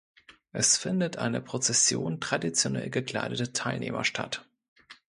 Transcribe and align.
Es 0.51 0.77
findet 0.79 1.17
eine 1.17 1.41
Prozession 1.41 2.19
traditionell 2.19 2.89
gekleideter 2.89 3.53
Teilnehmer 3.53 4.03
statt. 4.03 4.47